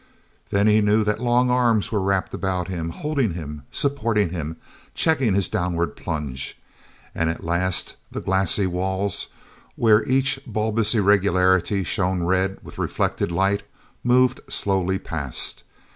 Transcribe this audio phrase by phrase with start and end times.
[0.49, 4.57] Then he knew that long arms were wrapped about him, holding him, supporting him,
[4.95, 6.59] checking his downward plunge...
[7.13, 9.27] and at last the glassy walls,
[9.75, 13.61] where each bulbous irregularity shone red with reflected light,
[14.03, 15.61] moved slowly past.